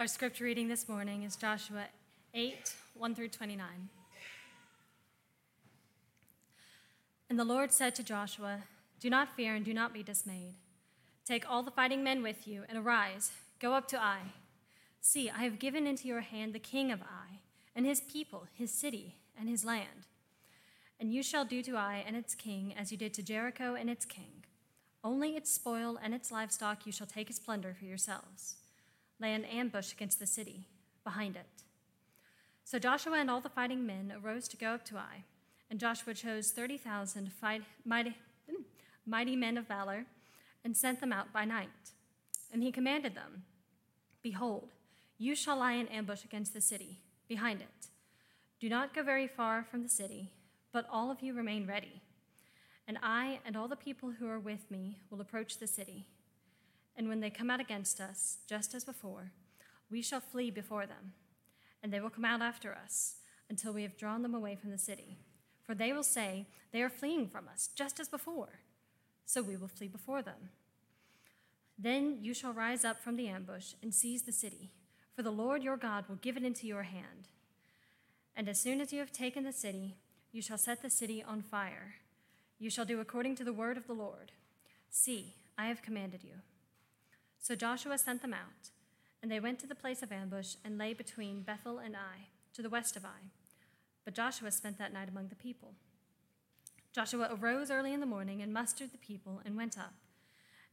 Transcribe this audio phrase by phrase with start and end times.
[0.00, 1.84] Our scripture reading this morning is Joshua
[2.32, 3.66] 8 1 through 29.
[7.28, 8.62] And the Lord said to Joshua,
[8.98, 10.54] Do not fear and do not be dismayed.
[11.26, 14.20] Take all the fighting men with you and arise, go up to Ai.
[15.02, 17.40] See, I have given into your hand the king of Ai,
[17.76, 20.06] and his people, his city, and his land.
[20.98, 23.90] And you shall do to Ai and its king as you did to Jericho and
[23.90, 24.44] its king.
[25.04, 28.59] Only its spoil and its livestock you shall take as plunder for yourselves
[29.20, 30.66] lay an ambush against the city,
[31.04, 31.46] behind it.
[32.64, 35.24] So Joshua and all the fighting men arose to go up to Ai,
[35.70, 37.30] and Joshua chose 30,000
[37.84, 38.16] mighty,
[39.06, 40.06] mighty men of valor
[40.64, 41.68] and sent them out by night.
[42.52, 43.44] And he commanded them
[44.22, 44.68] Behold,
[45.18, 46.98] you shall lie in ambush against the city,
[47.28, 47.88] behind it.
[48.60, 50.30] Do not go very far from the city,
[50.72, 52.02] but all of you remain ready.
[52.86, 56.06] And I and all the people who are with me will approach the city
[57.00, 59.32] and when they come out against us, just as before,
[59.90, 61.14] we shall flee before them,
[61.82, 63.14] and they will come out after us
[63.48, 65.16] until we have drawn them away from the city.
[65.64, 68.60] For they will say, They are fleeing from us, just as before.
[69.24, 70.50] So we will flee before them.
[71.78, 74.70] Then you shall rise up from the ambush and seize the city,
[75.16, 77.28] for the Lord your God will give it into your hand.
[78.36, 79.96] And as soon as you have taken the city,
[80.32, 81.94] you shall set the city on fire.
[82.58, 84.32] You shall do according to the word of the Lord.
[84.90, 86.34] See, I have commanded you.
[87.40, 88.68] So Joshua sent them out,
[89.22, 92.62] and they went to the place of ambush and lay between Bethel and Ai, to
[92.62, 93.30] the west of Ai.
[94.04, 95.72] But Joshua spent that night among the people.
[96.92, 99.94] Joshua arose early in the morning and mustered the people and went up,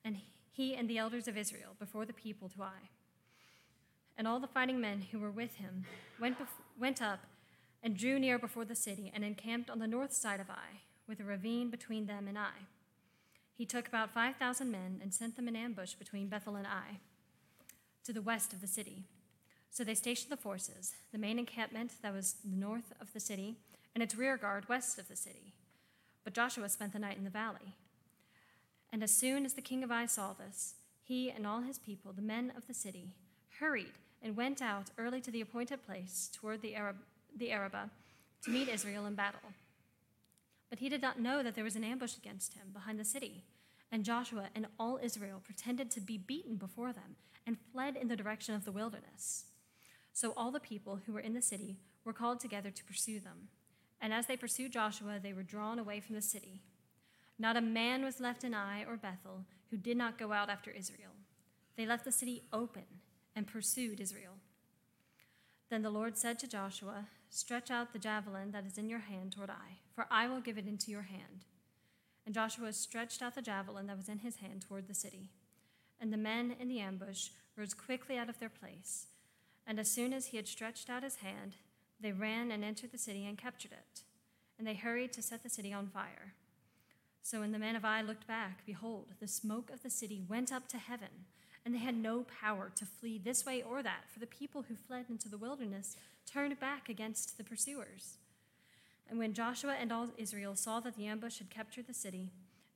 [0.04, 0.18] and
[0.52, 2.90] he and the elders of Israel before the people to Ai.
[4.18, 5.86] And all the fighting men who were with him
[6.20, 7.20] went, bef- went up
[7.82, 11.20] and drew near before the city and encamped on the north side of Ai, with
[11.22, 12.66] a ravine between them and Ai.
[13.58, 17.00] He took about 5,000 men and sent them in ambush between Bethel and Ai,
[18.04, 19.04] to the west of the city.
[19.72, 23.56] So they stationed the forces, the main encampment that was north of the city,
[23.96, 25.54] and its rear guard west of the city.
[26.24, 27.74] But Joshua spent the night in the valley.
[28.94, 32.14] And as soon as the king of Ai saw this, he and all his people,
[32.14, 33.16] the men of the city,
[33.60, 36.98] hurried and went out early to the appointed place toward the, Arab,
[37.36, 37.90] the Arabah
[38.44, 39.40] to meet Israel in battle.
[40.70, 43.44] But he did not know that there was an ambush against him behind the city.
[43.92, 48.16] And Joshua and all Israel pretended to be beaten before them and fled in the
[48.16, 49.46] direction of the wilderness.
[50.14, 53.48] So all the people who were in the city were called together to pursue them.
[54.02, 56.62] And as they pursued Joshua, they were drawn away from the city.
[57.40, 60.72] Not a man was left in Ai or Bethel who did not go out after
[60.72, 61.12] Israel.
[61.76, 62.84] They left the city open
[63.36, 64.34] and pursued Israel.
[65.70, 69.34] Then the Lord said to Joshua, Stretch out the javelin that is in your hand
[69.34, 71.46] toward Ai, for I will give it into your hand.
[72.24, 75.32] And Joshua stretched out the javelin that was in his hand toward the city.
[76.00, 79.08] And the men in the ambush rose quickly out of their place.
[79.66, 81.56] And as soon as he had stretched out his hand,
[82.00, 84.02] they ran and entered the city and captured it.
[84.60, 86.36] And they hurried to set the city on fire.
[87.24, 90.52] So when the men of Ai looked back, behold, the smoke of the city went
[90.52, 91.26] up to heaven
[91.66, 94.76] and they had no power to flee this way or that, for the people who
[94.76, 95.98] fled into the wilderness
[96.32, 98.20] turned back against the pursuers.
[99.10, 102.32] And when Joshua and all Israel saw that the ambush had captured the city,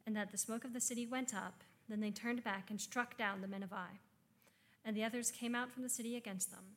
[0.06, 3.18] and that the smoke of the city went up, then they turned back and struck
[3.18, 4.00] down the men of Ai.
[4.84, 6.75] And the others came out from the city against them,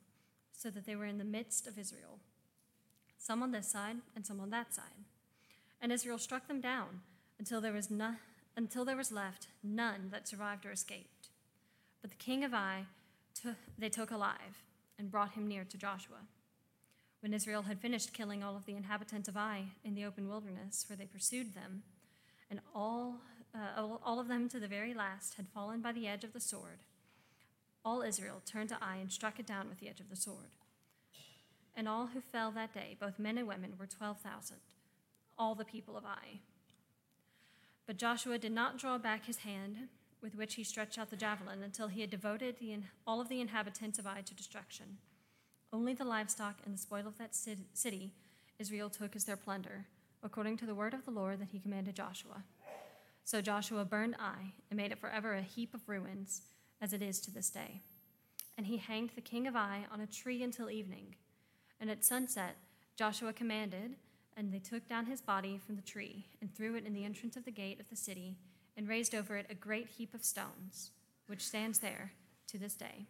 [0.52, 2.18] so that they were in the midst of Israel,
[3.18, 5.04] some on this side and some on that side.
[5.80, 7.00] And Israel struck them down
[7.38, 8.14] until there was, no,
[8.56, 11.28] until there was left none that survived or escaped.
[12.02, 12.86] But the king of Ai
[13.78, 14.62] they took alive
[14.98, 16.18] and brought him near to Joshua.
[17.24, 20.84] When Israel had finished killing all of the inhabitants of Ai in the open wilderness,
[20.86, 21.82] where they pursued them,
[22.50, 23.16] and all,
[23.54, 26.38] uh, all of them to the very last had fallen by the edge of the
[26.38, 26.80] sword,
[27.82, 30.50] all Israel turned to Ai and struck it down with the edge of the sword.
[31.74, 34.58] And all who fell that day, both men and women, were 12,000,
[35.38, 36.40] all the people of Ai.
[37.86, 39.88] But Joshua did not draw back his hand
[40.20, 43.40] with which he stretched out the javelin until he had devoted the, all of the
[43.40, 44.98] inhabitants of Ai to destruction.
[45.74, 48.12] Only the livestock and the spoil of that city
[48.60, 49.86] Israel took as their plunder,
[50.22, 52.44] according to the word of the Lord that he commanded Joshua.
[53.24, 56.42] So Joshua burned Ai and made it forever a heap of ruins,
[56.80, 57.80] as it is to this day.
[58.56, 61.16] And he hanged the king of Ai on a tree until evening.
[61.80, 62.54] And at sunset,
[62.94, 63.96] Joshua commanded,
[64.36, 67.34] and they took down his body from the tree and threw it in the entrance
[67.36, 68.36] of the gate of the city
[68.76, 70.92] and raised over it a great heap of stones,
[71.26, 72.12] which stands there
[72.46, 73.06] to this day.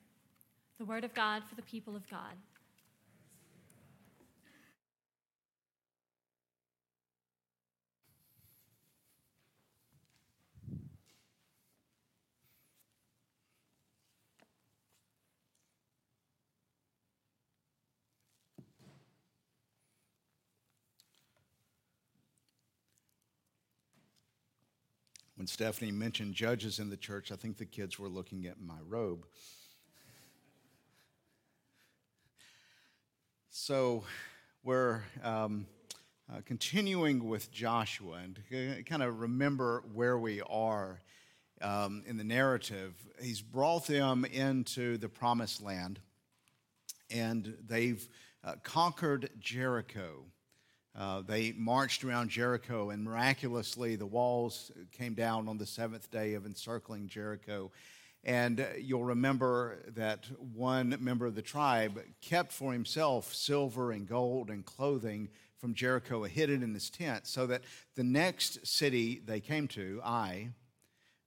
[0.79, 2.35] The word of God for the people of God.
[25.37, 28.79] When Stephanie mentioned judges in the church, I think the kids were looking at my
[28.87, 29.27] robe.
[33.67, 34.05] So
[34.63, 35.67] we're um,
[36.31, 38.39] uh, continuing with Joshua and
[38.85, 41.01] kind of remember where we are
[41.63, 42.93] um, in the narrative.
[43.23, 45.99] He's brought them into the promised land
[47.11, 48.07] and they've
[48.45, 50.25] uh, conquered Jericho.
[50.95, 56.35] Uh, they marched around Jericho, and miraculously, the walls came down on the seventh day
[56.35, 57.73] of encircling Jericho.
[58.25, 64.49] And you'll remember that one member of the tribe kept for himself silver and gold
[64.51, 65.29] and clothing
[65.59, 67.63] from Jericho, hidden in his tent, so that
[67.97, 70.51] the next city they came to, Ai,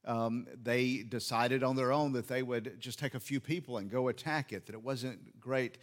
[0.05, 3.91] um, they decided on their own that they would just take a few people and
[3.91, 5.77] go attack it, that it wasn't great.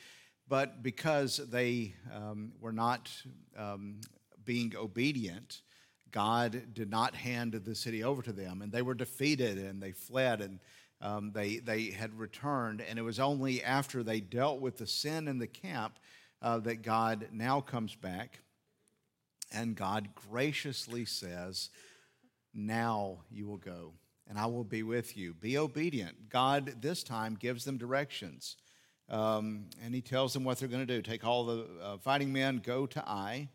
[0.48, 3.10] But because they um, were not
[3.56, 4.00] um,
[4.44, 5.62] being obedient,
[6.10, 9.92] God did not hand the city over to them, and they were defeated and they
[9.92, 10.60] fled and
[11.04, 12.80] um, they, they had returned.
[12.80, 15.98] And it was only after they dealt with the sin in the camp
[16.40, 18.40] uh, that God now comes back
[19.52, 21.68] and God graciously says,
[22.54, 23.92] Now you will go,
[24.26, 25.34] and I will be with you.
[25.34, 26.30] Be obedient.
[26.30, 28.56] God this time gives them directions.
[29.10, 31.02] Um, and he tells them what they're going to do.
[31.02, 33.50] Take all the uh, fighting men, go to Ai.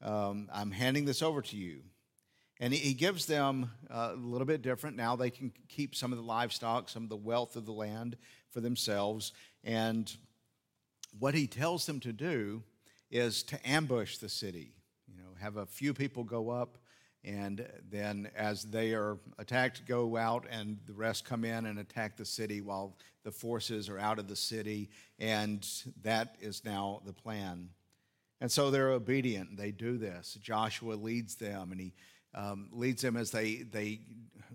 [0.00, 1.82] Um, I'm handing this over to you.
[2.60, 4.96] And he, gives them uh, a little bit different.
[4.96, 8.16] Now they can keep some of the livestock, some of the wealth of the land
[8.50, 9.32] for themselves.
[9.62, 10.12] And
[11.18, 12.62] what he tells them to do
[13.10, 14.72] is to ambush the city.
[15.06, 16.78] You know, have a few people go up,
[17.24, 22.16] and then as they are attacked, go out, and the rest come in and attack
[22.16, 25.66] the city while the forces are out of the city, and
[26.02, 27.70] that is now the plan.
[28.40, 29.56] And so they're obedient.
[29.56, 30.38] They do this.
[30.40, 31.92] Joshua leads them, and he
[32.34, 34.00] um, leads them as they, they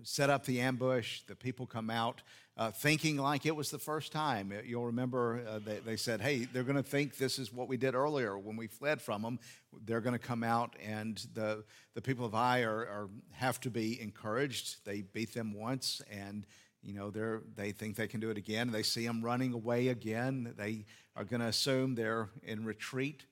[0.02, 1.22] set up the ambush.
[1.22, 2.22] The people come out
[2.56, 4.52] uh, thinking like it was the first time.
[4.64, 7.76] You'll remember uh, they, they, said, hey, they're going to think this is what we
[7.76, 9.40] did earlier when we fled from them.
[9.84, 13.70] They're going to come out, and the, the people of Ai are, are, have to
[13.70, 14.84] be encouraged.
[14.84, 16.46] They beat them once, and
[16.84, 18.70] you know, they're, they think they can do it again.
[18.70, 20.52] They see them running away again.
[20.56, 20.84] They
[21.16, 23.24] are going to assume they're in retreat.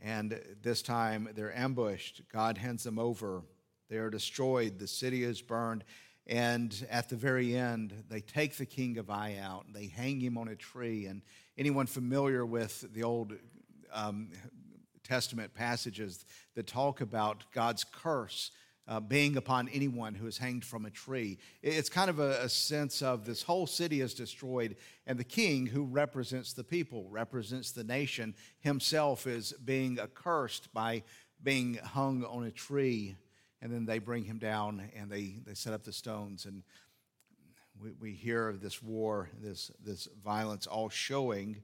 [0.00, 2.20] And this time they're ambushed.
[2.30, 3.42] God hands them over.
[3.88, 4.78] They are destroyed.
[4.78, 5.84] The city is burned.
[6.26, 10.20] And at the very end, they take the king of Ai out and they hang
[10.20, 11.06] him on a tree.
[11.06, 11.22] And
[11.56, 13.34] anyone familiar with the Old
[13.92, 14.30] um,
[15.04, 16.24] Testament passages
[16.54, 18.50] that talk about God's curse
[18.88, 21.38] uh, being upon anyone who is hanged from a tree.
[21.62, 25.66] It's kind of a, a, sense of this whole city is destroyed, and the king,
[25.66, 31.02] who represents the people, represents the nation, himself is being accursed by
[31.42, 33.16] being hung on a tree.
[33.62, 36.44] And then they bring him down and they, they set up the stones.
[36.44, 36.62] And
[37.80, 41.62] we, we hear of this war, this, this violence, all showing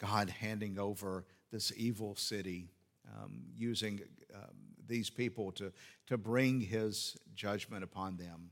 [0.00, 2.70] God handing over this evil city,
[3.16, 4.00] um, using
[4.34, 4.54] um,
[4.86, 5.72] these people to,
[6.06, 8.50] to bring his judgment upon them.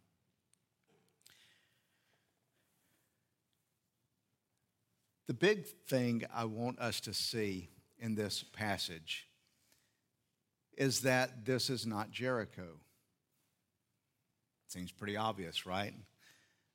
[5.26, 7.68] The big thing I want us to see
[7.98, 9.28] in this passage
[10.76, 12.78] is that this is not Jericho.
[14.68, 15.92] Seems pretty obvious, right?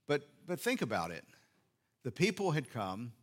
[0.07, 1.25] But, but think about it.
[2.03, 3.13] The people had come,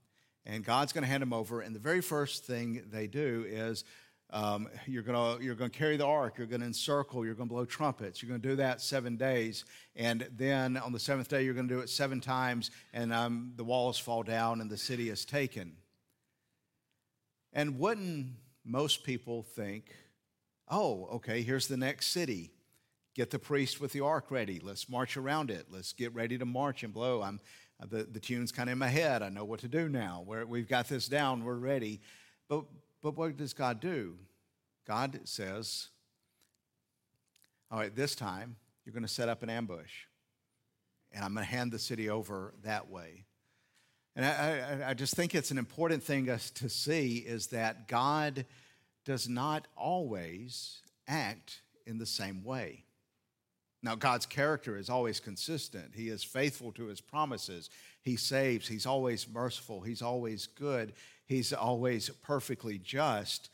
[0.45, 3.85] and God's going to hand them over, and the very first thing they do is
[4.31, 7.55] um, you're going you're gonna carry the ark, you're going to encircle, you're going to
[7.55, 8.21] blow trumpets.
[8.21, 9.65] You're going to do that seven days.
[9.95, 13.53] And then on the seventh day, you're going to do it seven times, and um,
[13.57, 15.77] the walls fall down and the city is taken.
[17.53, 18.33] And wouldn't
[18.65, 19.95] most people think,
[20.69, 22.53] oh, okay, here's the next city.
[23.15, 24.61] Get the priest with the ark ready.
[24.61, 25.67] Let's march around it.
[25.71, 27.23] Let's get ready to march and blow.
[27.23, 27.41] I'm,
[27.89, 29.23] the, the tune's kind of in my head.
[29.23, 30.25] I know what to do now.
[30.27, 31.45] We're, we've got this down.
[31.45, 32.01] We're ready.
[32.49, 32.65] But,
[33.03, 34.17] but what does God do?
[34.87, 35.89] God says,
[37.71, 39.93] all right, this time you're going to set up an ambush,
[41.13, 43.25] and I'm going to hand the city over that way.
[44.17, 48.45] And I, I, I just think it's an important thing to see is that God
[49.05, 52.85] does not always act in the same way.
[53.83, 55.93] Now, God's character is always consistent.
[55.95, 57.69] He is faithful to his promises.
[58.01, 58.67] He saves.
[58.67, 59.83] He's always merciful.
[59.83, 60.95] He's always good.
[61.27, 63.51] He's always perfectly just.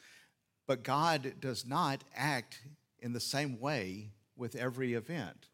[0.68, 2.62] But God does not act
[3.00, 5.46] in the same way with every event.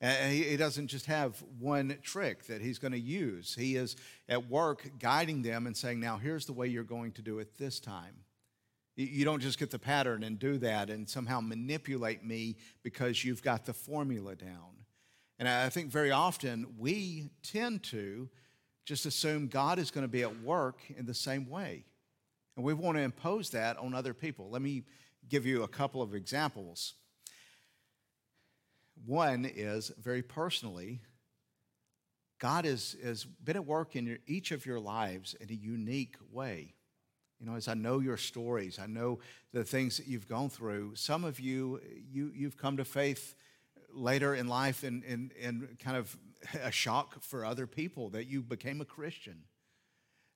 [0.00, 3.54] He doesn't just have one trick that he's going to use.
[3.54, 3.96] He is
[4.28, 7.56] at work guiding them and saying, Now, here's the way you're going to do it
[7.56, 8.25] this time.
[8.96, 13.42] You don't just get the pattern and do that and somehow manipulate me because you've
[13.42, 14.84] got the formula down.
[15.38, 18.30] And I think very often we tend to
[18.86, 21.84] just assume God is going to be at work in the same way.
[22.56, 24.48] And we want to impose that on other people.
[24.48, 24.84] Let me
[25.28, 26.94] give you a couple of examples.
[29.04, 31.00] One is very personally,
[32.38, 36.16] God has, has been at work in your, each of your lives in a unique
[36.30, 36.75] way.
[37.40, 39.18] You know, as I know your stories, I know
[39.52, 40.94] the things that you've gone through.
[40.94, 43.34] Some of you, you you've come to faith
[43.92, 46.16] later in life in, in, in kind of
[46.62, 49.42] a shock for other people that you became a Christian.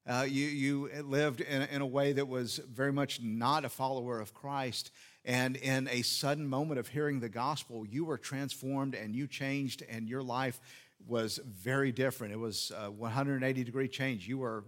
[0.07, 4.19] Uh, you, you lived in, in a way that was very much not a follower
[4.19, 4.91] of Christ.
[5.25, 9.85] And in a sudden moment of hearing the gospel, you were transformed and you changed,
[9.89, 10.61] and your life
[11.07, 12.33] was very different.
[12.33, 14.27] It was a 180 degree change.
[14.27, 14.65] You were,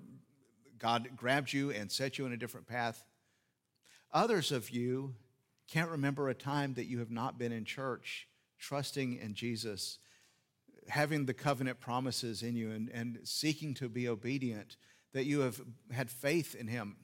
[0.82, 3.04] God grabbed you and set you in a different path.
[4.12, 5.14] Others of you
[5.70, 8.26] can't remember a time that you have not been in church,
[8.58, 9.98] trusting in Jesus,
[10.88, 14.76] having the covenant promises in you, and, and seeking to be obedient
[15.12, 15.60] that you have
[15.92, 16.96] had faith in Him.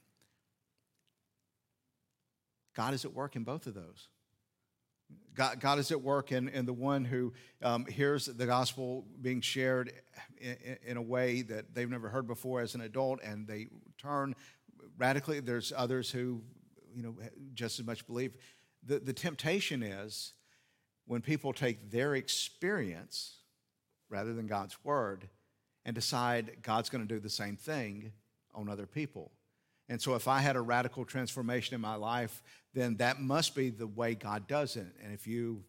[2.75, 4.09] God is at work in both of those.
[5.35, 9.41] God, God is at work and, in the one who um, hears the gospel being
[9.41, 9.93] shared
[10.37, 14.35] in, in, a way that they've never heard before as an adult and they turn
[14.97, 15.39] radically.
[15.39, 16.41] There's others who,
[16.93, 17.15] you know,
[17.53, 18.35] just as much believe.
[18.85, 20.33] The, the temptation is
[21.05, 23.37] when people take their experience
[24.09, 25.29] rather than God's word
[25.85, 28.11] and decide God's going to do the same thing
[28.53, 29.31] on other people.
[29.89, 32.43] And so, if I had a radical transformation in my life,
[32.73, 34.87] then that must be the way God does it.
[35.03, 35.63] And if you,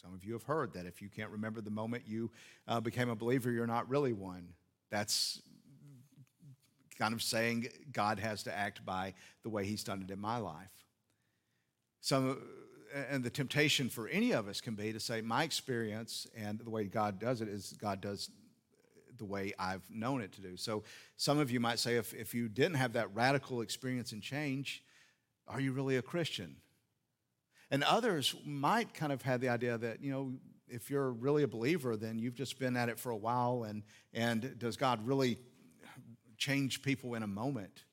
[0.00, 2.30] some of you have heard that if you can't remember the moment you
[2.68, 4.48] uh, became a believer, you're not really one.
[4.90, 5.40] That's
[6.98, 10.36] kind of saying God has to act by the way He's done it in my
[10.36, 10.70] life.
[12.02, 12.42] Some,
[13.10, 16.68] and the temptation for any of us can be to say, my experience and the
[16.68, 18.28] way God does it is God does
[19.22, 20.56] the way I've known it to do.
[20.56, 20.82] So
[21.16, 24.82] some of you might say, if, if you didn't have that radical experience and change,
[25.46, 26.56] are you really a Christian?
[27.70, 30.32] And others might kind of have the idea that, you know,
[30.66, 33.84] if you're really a believer, then you've just been at it for a while, and,
[34.12, 35.38] and does God really
[36.36, 37.84] change people in a moment?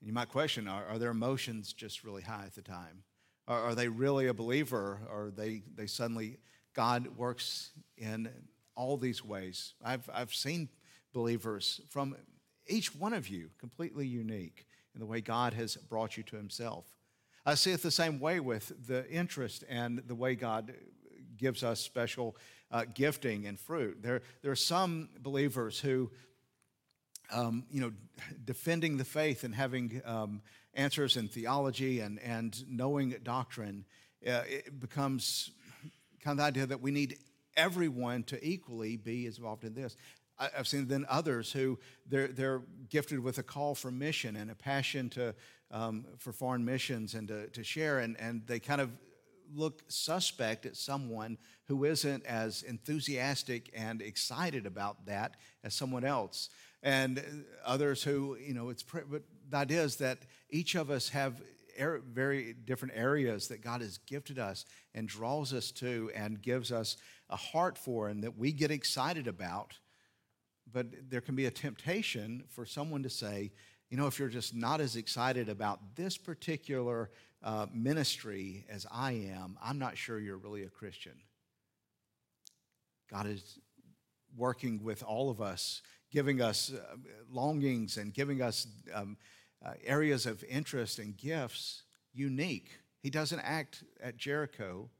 [0.00, 3.04] And you might question are, are their emotions just really high at the time?
[3.48, 5.00] Are, are they really a believer?
[5.10, 6.36] Or they, they suddenly,
[6.74, 8.28] God works in
[8.76, 9.74] all these ways.
[9.84, 10.68] I've, I've seen
[11.12, 12.16] believers from
[12.66, 16.86] each one of you completely unique in the way God has brought you to Himself.
[17.46, 20.72] I see it the same way with the interest and the way God
[21.36, 22.36] gives us special
[22.70, 24.02] uh, gifting and fruit.
[24.02, 26.10] There, there are some believers who,
[27.30, 27.92] um, you know,
[28.44, 30.40] defending the faith and having um,
[30.74, 33.84] answers in theology and, and knowing doctrine,
[34.26, 35.50] uh, it becomes
[36.22, 37.18] kind of the idea that we need
[37.56, 39.96] everyone to equally be involved in this.
[40.38, 44.54] I've seen then others who they're, they're gifted with a call for mission and a
[44.54, 45.34] passion to,
[45.70, 48.90] um, for foreign missions and to, to share, and, and they kind of
[49.54, 56.50] look suspect at someone who isn't as enthusiastic and excited about that as someone else.
[56.82, 60.18] And others who, you know, it's, but the idea is that
[60.50, 61.40] each of us have
[61.78, 64.64] very different areas that God has gifted us
[64.94, 66.96] and draws us to and gives us
[67.30, 69.74] a heart for and that we get excited about.
[70.72, 73.52] But there can be a temptation for someone to say,
[73.90, 77.10] you know, if you're just not as excited about this particular
[77.42, 81.12] uh, ministry as I am, I'm not sure you're really a Christian.
[83.10, 83.58] God is
[84.36, 86.96] working with all of us, giving us uh,
[87.30, 89.16] longings and giving us um,
[89.64, 92.70] uh, areas of interest and gifts unique.
[93.00, 94.90] He doesn't act at Jericho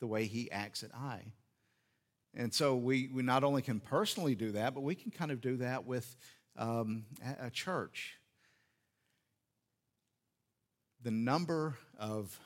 [0.00, 1.32] the way he acts at Ai.
[2.34, 5.40] And so we, we not only can personally do that, but we can kind of
[5.40, 6.16] do that with
[6.56, 7.04] um,
[7.40, 8.18] a church.
[11.02, 12.38] The number of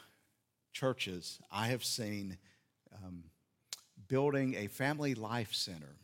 [0.72, 2.38] churches I have seen
[3.02, 3.24] um,
[4.08, 5.96] building a family life center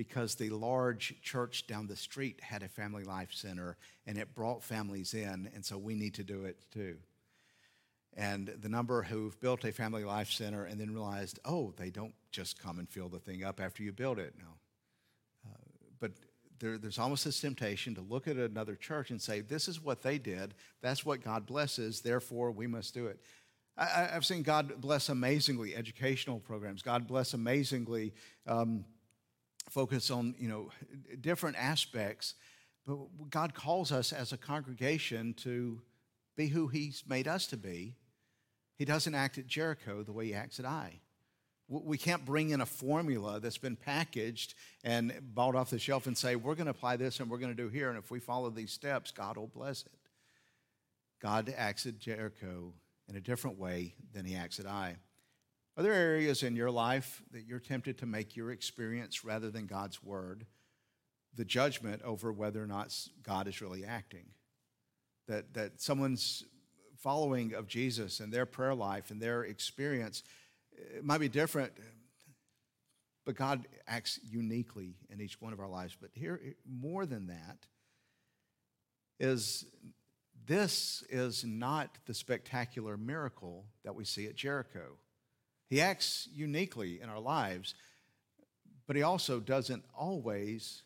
[0.00, 3.76] because the large church down the street had a family life center
[4.06, 6.96] and it brought families in, and so we need to do it too
[8.16, 12.14] and the number who've built a family life center and then realized, oh, they don't
[12.32, 14.34] just come and fill the thing up after you build it.
[14.38, 14.46] No.
[15.46, 15.56] Uh,
[16.00, 16.12] but
[16.58, 20.02] there, there's almost this temptation to look at another church and say, this is what
[20.02, 20.54] they did.
[20.82, 22.00] That's what God blesses.
[22.00, 23.20] Therefore, we must do it.
[23.78, 26.82] I, have seen God bless amazingly educational programs.
[26.82, 28.12] God bless amazingly
[28.46, 28.84] um,
[29.68, 30.70] focus on you know
[31.20, 32.34] different aspects.
[32.86, 32.98] But
[33.30, 35.80] God calls us as a congregation to
[36.36, 37.96] be who He's made us to be,
[38.76, 41.00] He doesn't act at Jericho the way He acts at Ai
[41.68, 46.16] We can't bring in a formula that's been packaged and bought off the shelf and
[46.16, 47.90] say, we're going to apply this and we're going to do here.
[47.90, 49.92] And if we follow these steps, God will bless it.
[51.20, 52.72] God acts at Jericho
[53.08, 54.96] in a different way than he acts at Ai.
[55.80, 59.64] Are there areas in your life that you're tempted to make your experience rather than
[59.64, 60.44] God's word
[61.34, 64.26] the judgment over whether or not God is really acting?
[65.26, 66.44] That, that someone's
[66.98, 70.22] following of Jesus and their prayer life and their experience
[70.72, 71.72] it might be different,
[73.24, 75.96] but God acts uniquely in each one of our lives.
[75.98, 77.56] But here, eh, more than that,
[79.18, 79.64] is
[80.46, 84.98] this is not the spectacular miracle that we see at Jericho.
[85.70, 87.74] He acts uniquely in our lives,
[88.86, 90.82] but he also doesn't always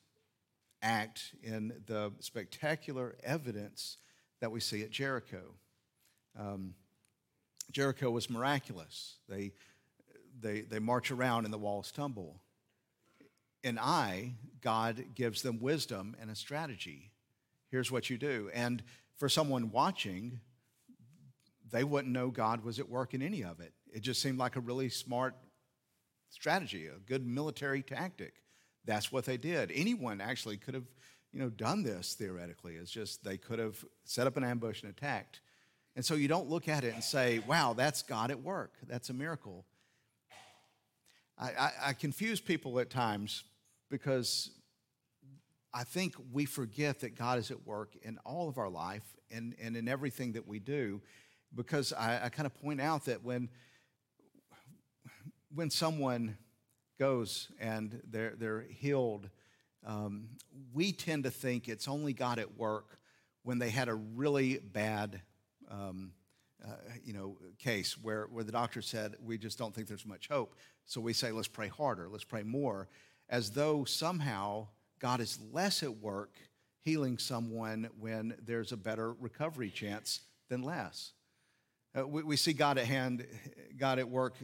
[0.83, 3.97] act in the spectacular evidence
[4.41, 5.55] that we see at Jericho.
[6.38, 6.75] Um,
[7.73, 9.17] Jericho was miraculous.
[9.29, 9.53] They
[10.41, 12.41] they, they march around and the walls tumble.
[13.62, 17.12] In Ai, God gives them wisdom and a strategy.
[17.71, 18.50] Here's what you do.
[18.53, 18.83] And
[19.17, 20.41] for someone watching,
[21.71, 23.73] they wouldn't know God was at work in any of it.
[23.95, 25.37] It just seemed like a really smart
[26.29, 28.35] strategy, a good military tactic.
[28.85, 29.71] That's what they did.
[29.73, 30.89] Anyone actually could have,
[31.33, 32.75] you know, done this theoretically.
[32.75, 35.41] It's just they could have set up an ambush and attacked.
[35.95, 38.73] And so you don't look at it and say, wow, that's God at work.
[38.89, 39.65] That's a miracle.
[41.39, 43.45] I, I, I confuse people at times
[43.91, 44.51] because
[45.73, 49.55] I think we forget that God is at work in all of our life and,
[49.63, 51.01] and in everything that we do.
[51.55, 53.49] Because I, I kind of point out that when,
[55.55, 56.37] when someone
[56.99, 59.29] goes and they're, they're healed,
[59.87, 60.29] um,
[60.73, 62.99] we tend to think it's only God at work
[63.43, 65.21] when they had a really bad
[65.71, 66.12] um,
[66.64, 66.71] uh,
[67.05, 70.55] you know, case where, where the doctor said, we just don't think there's much hope.
[70.87, 72.88] So we say, let's pray harder, let's pray more,
[73.29, 76.37] as though somehow God is less at work
[76.81, 81.12] healing someone when there's a better recovery chance than less.
[81.99, 83.27] Uh, we, we, see God at hand,
[83.77, 84.35] God at work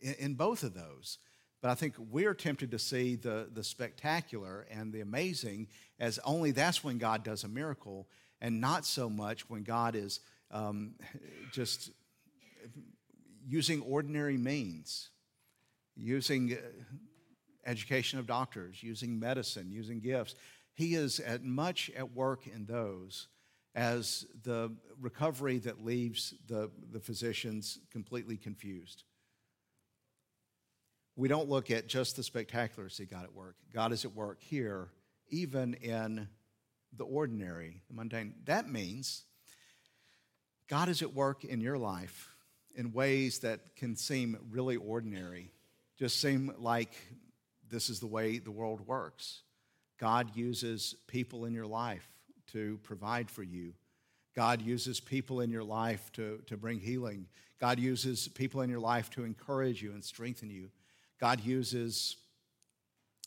[0.00, 1.18] in, in both of those.
[1.62, 6.50] But I think we're tempted to see the, the spectacular and the amazing as only
[6.50, 8.06] that's when God does a miracle,
[8.40, 10.94] and not so much when God is um,
[11.52, 11.90] just
[13.48, 15.10] using ordinary means,
[15.96, 16.56] using uh,
[17.64, 20.34] education of doctors, using medicine, using gifts.
[20.74, 23.28] He is as much at work in those
[23.74, 29.04] as the recovery that leaves the, the physicians completely confused.
[31.16, 33.56] We don't look at just the spectacular see God at work.
[33.72, 34.88] God is at work here,
[35.30, 36.28] even in
[36.96, 38.34] the ordinary, the mundane.
[38.44, 39.24] That means
[40.68, 42.28] God is at work in your life
[42.74, 45.50] in ways that can seem really ordinary,
[45.98, 46.94] just seem like
[47.70, 49.40] this is the way the world works.
[49.98, 52.06] God uses people in your life
[52.52, 53.72] to provide for you.
[54.34, 57.26] God uses people in your life to, to bring healing.
[57.58, 60.68] God uses people in your life to encourage you and strengthen you.
[61.20, 62.16] God uses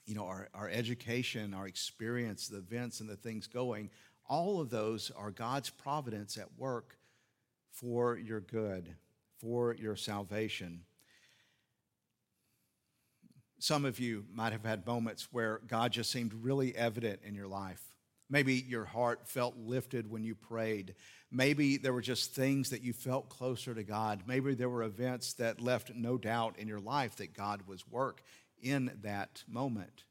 [0.10, 3.92] you know, our, our education, our experience, the events and the things going.
[4.28, 6.98] All of those are God's providence at work
[7.72, 8.96] for your good,
[9.38, 10.82] for your salvation.
[13.60, 17.48] Some of you might have had moments where God just seemed really evident in your
[17.48, 17.84] life.
[18.32, 20.96] Maybe your heart felt lifted when you prayed.
[21.32, 24.24] Maybe there were just things that you felt closer to God.
[24.26, 28.24] Maybe there were events that left no doubt in your life that God was work
[28.62, 30.06] in that moment.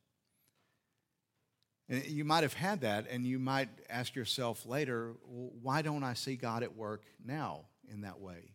[1.89, 6.15] And you might have had that, and you might ask yourself later, why don't I
[6.15, 8.55] see God at work now in that way?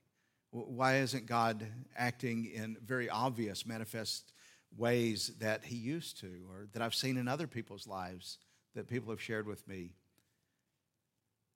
[0.52, 1.65] Why isn't God
[1.97, 4.32] acting in very obvious, manifest
[4.78, 8.38] ways that He used to, or that I've seen in other people's lives
[8.76, 9.95] that people have shared with me?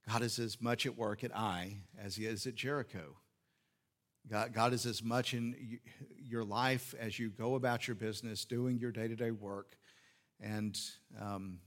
[0.09, 3.17] God is as much at work at Ai as He is at Jericho.
[4.29, 5.79] God, God is as much in
[6.17, 9.77] your life as you go about your business, doing your day to day work
[10.39, 10.79] and
[11.19, 11.59] um,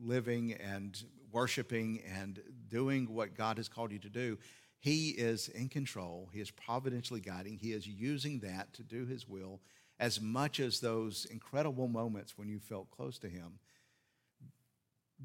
[0.00, 4.38] living and worshiping and doing what God has called you to do,
[4.78, 6.30] He is in control.
[6.32, 7.58] He is providentially guiding.
[7.58, 9.60] He is using that to do His will
[10.00, 13.58] as much as those incredible moments when you felt close to Him.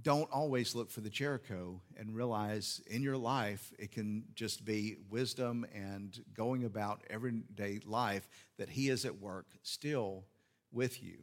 [0.01, 4.97] Don't always look for the Jericho and realize in your life it can just be
[5.09, 10.25] wisdom and going about everyday life that He is at work still
[10.71, 11.17] with you.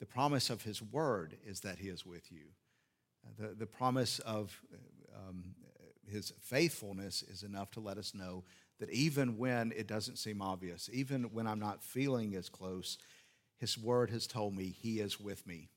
[0.00, 2.46] The promise of his word is that he is with you.
[3.38, 4.58] The, the promise of
[5.14, 5.54] um,
[6.10, 8.44] his faithfulness is enough to let us know
[8.78, 12.96] that even when it doesn't seem obvious, even when I'm not feeling as close,
[13.58, 15.68] his word has told me he is with me.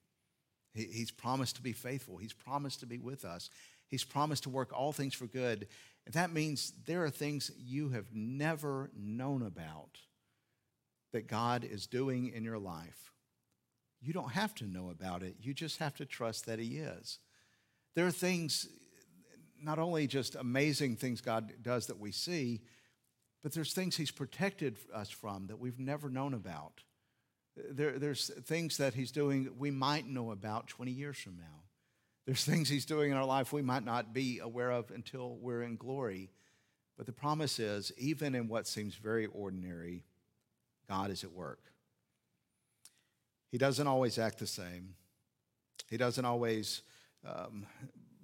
[0.74, 3.50] He, he's promised to be faithful, he's promised to be with us,
[3.88, 5.68] he's promised to work all things for good.
[6.06, 10.00] And that means there are things you have never known about
[11.14, 13.14] that God is doing in your life.
[14.02, 17.20] You don't have to know about it, you just have to trust that He is.
[17.96, 18.68] There are things,
[19.62, 22.62] not only just amazing things God does that we see,
[23.44, 26.82] but there's things He's protected us from that we've never known about.
[27.56, 31.64] There, there's things that He's doing we might know about 20 years from now.
[32.26, 35.64] There's things He's doing in our life we might not be aware of until we're
[35.64, 36.30] in glory.
[36.98, 40.04] But the promise is, even in what seems very ordinary,
[40.88, 41.60] God is at work.
[43.52, 44.96] He doesn't always act the same.
[45.90, 46.82] He doesn't always
[47.28, 47.66] um,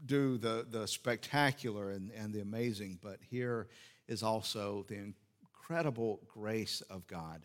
[0.05, 3.67] do the, the spectacular and, and the amazing, but here
[4.07, 7.41] is also the incredible grace of God.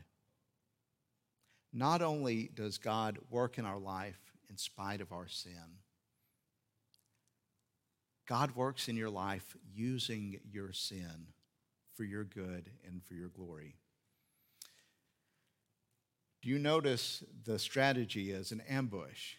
[1.77, 5.81] Not only does God work in our life in spite of our sin,
[8.27, 11.27] God works in your life using your sin
[11.95, 13.75] for your good and for your glory.
[16.43, 19.35] Do you notice the strategy is an ambush?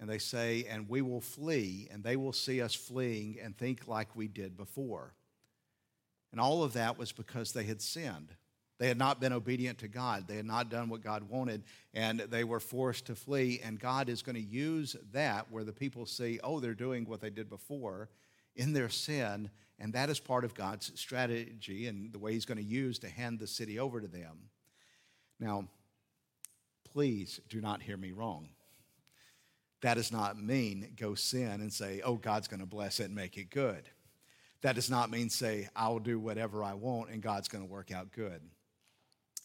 [0.00, 3.88] And they say, and we will flee, and they will see us fleeing and think
[3.88, 5.14] like we did before.
[6.32, 8.34] And all of that was because they had sinned.
[8.78, 10.28] They had not been obedient to God.
[10.28, 11.64] They had not done what God wanted,
[11.94, 13.60] and they were forced to flee.
[13.62, 17.20] And God is going to use that where the people see, oh, they're doing what
[17.20, 18.08] they did before
[18.54, 22.58] in their sin, and that is part of God's strategy and the way He's going
[22.58, 24.50] to use to hand the city over to them.
[25.40, 25.68] Now,
[26.84, 28.48] please do not hear me wrong.
[29.80, 33.14] That does not mean go sin and say, oh, God's going to bless it and
[33.14, 33.88] make it good.
[34.62, 37.92] That does not mean say, I'll do whatever I want and God's going to work
[37.92, 38.40] out good.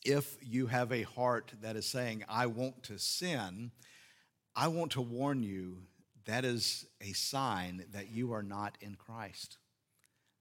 [0.06, 3.72] If you have a heart that is saying, I want to sin,
[4.56, 5.84] I want to warn you
[6.26, 9.58] that is a sign that you are not in Christ.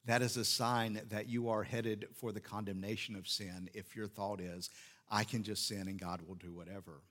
[0.05, 4.09] That is a sign that you are headed for the condemnation of sin if your
[4.09, 4.69] thought is,
[5.09, 7.03] I can just sin and God will do whatever.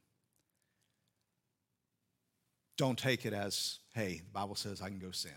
[2.77, 5.31] Don't take it as, hey, the Bible says I can go sin.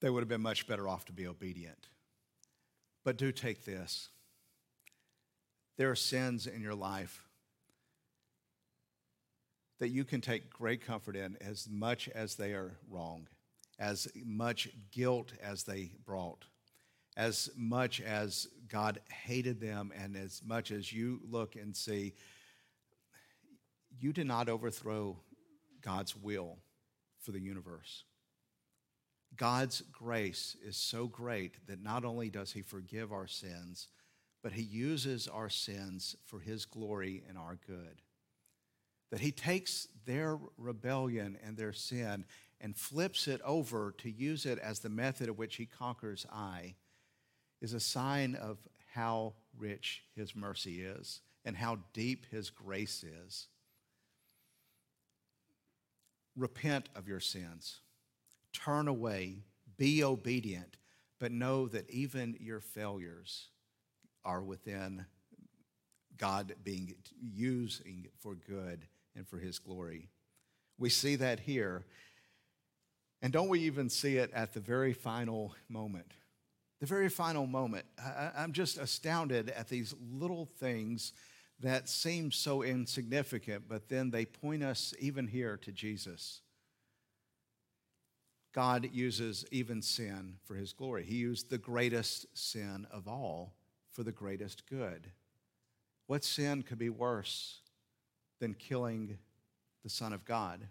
[0.00, 1.88] They would have been much better off to be obedient.
[3.06, 4.10] But do take this
[5.78, 7.22] there are sins in your life
[9.78, 13.28] that you can take great comfort in as much as they are wrong,
[13.78, 16.44] as much guilt as they brought
[17.16, 22.12] as much as God hated them and as much as you look and see,
[23.98, 25.16] you did not overthrow
[25.80, 26.58] God's will
[27.20, 28.04] for the universe.
[29.36, 33.88] God's grace is so great that not only does He forgive our sins,
[34.42, 38.02] but He uses our sins for His glory and our good.
[39.10, 42.24] That He takes their rebellion and their sin
[42.60, 46.74] and flips it over to use it as the method of which He conquers Ai
[47.60, 48.58] is a sign of
[48.94, 53.48] how rich his mercy is and how deep his grace is.
[56.34, 57.80] Repent of your sins,
[58.64, 59.44] turn away,
[59.76, 60.76] be obedient,
[61.18, 63.48] but know that even your failures
[64.24, 65.06] are within
[66.16, 70.08] God being using for good and for his glory.
[70.78, 71.84] We see that here.
[73.22, 76.12] And don't we even see it at the very final moment?
[76.80, 81.12] the very final moment, I, I'm just astounded at these little things
[81.60, 86.42] that seem so insignificant, but then they point us even here to Jesus.
[88.56, 91.04] God uses even sin for his glory.
[91.04, 93.52] He used the greatest sin of all
[93.92, 95.08] for the greatest good.
[96.06, 97.60] What sin could be worse
[98.40, 99.18] than killing
[99.84, 100.66] the Son of God?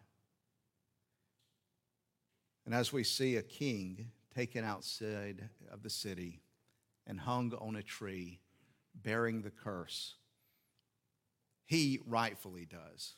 [2.65, 6.41] And as we see a king taken outside of the city
[7.05, 8.39] and hung on a tree,
[8.95, 10.15] bearing the curse.
[11.67, 13.13] He rightfully does.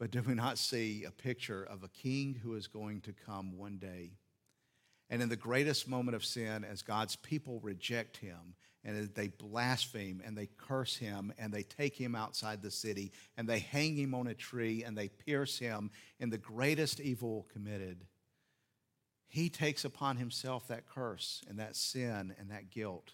[0.00, 3.58] But do we not see a picture of a king who is going to come
[3.58, 4.12] one day?
[5.10, 10.22] And in the greatest moment of sin, as God's people reject him and they blaspheme
[10.24, 14.14] and they curse him and they take him outside the city and they hang him
[14.14, 18.06] on a tree and they pierce him in the greatest evil committed,
[19.28, 23.12] he takes upon himself that curse and that sin and that guilt.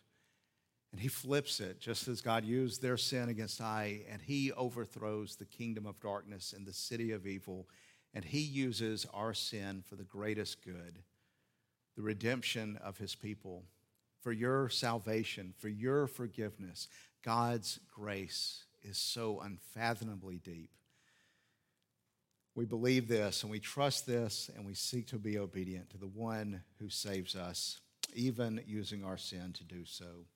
[0.92, 5.36] And he flips it, just as God used their sin against Ai, and he overthrows
[5.36, 7.68] the kingdom of darkness and the city of evil.
[8.14, 11.02] and he uses our sin for the greatest good
[11.96, 13.64] the redemption of his people,
[14.20, 16.88] for your salvation, for your forgiveness.
[17.24, 20.70] God's grace is so unfathomably deep.
[22.54, 26.06] We believe this and we trust this and we seek to be obedient to the
[26.06, 27.80] one who saves us,
[28.14, 30.26] even using our sin to do so.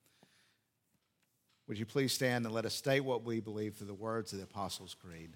[1.70, 4.38] Would you please stand and let us state what we believe through the words of
[4.38, 5.30] the Apostles' Creed?